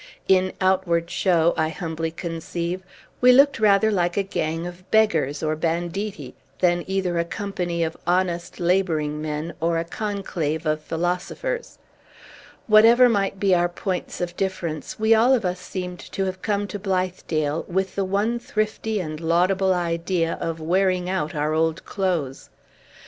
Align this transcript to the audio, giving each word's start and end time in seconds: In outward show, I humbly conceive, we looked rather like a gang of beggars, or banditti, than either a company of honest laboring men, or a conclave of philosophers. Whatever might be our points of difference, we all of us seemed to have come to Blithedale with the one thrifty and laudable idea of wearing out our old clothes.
In 0.27 0.53
outward 0.59 1.11
show, 1.11 1.53
I 1.55 1.69
humbly 1.69 2.09
conceive, 2.09 2.81
we 3.21 3.31
looked 3.31 3.59
rather 3.59 3.91
like 3.91 4.17
a 4.17 4.23
gang 4.23 4.65
of 4.65 4.89
beggars, 4.89 5.43
or 5.43 5.55
banditti, 5.55 6.33
than 6.57 6.83
either 6.87 7.19
a 7.19 7.23
company 7.23 7.83
of 7.83 7.95
honest 8.07 8.59
laboring 8.59 9.21
men, 9.21 9.53
or 9.59 9.77
a 9.77 9.83
conclave 9.83 10.65
of 10.65 10.81
philosophers. 10.81 11.77
Whatever 12.65 13.09
might 13.09 13.39
be 13.39 13.53
our 13.53 13.69
points 13.69 14.19
of 14.21 14.35
difference, 14.35 14.97
we 14.97 15.13
all 15.13 15.35
of 15.35 15.45
us 15.45 15.59
seemed 15.59 15.99
to 15.99 16.25
have 16.25 16.41
come 16.41 16.65
to 16.69 16.79
Blithedale 16.79 17.63
with 17.67 17.93
the 17.93 18.03
one 18.03 18.39
thrifty 18.39 18.99
and 18.99 19.19
laudable 19.19 19.71
idea 19.71 20.35
of 20.41 20.59
wearing 20.59 21.11
out 21.11 21.35
our 21.35 21.53
old 21.53 21.85
clothes. 21.85 22.49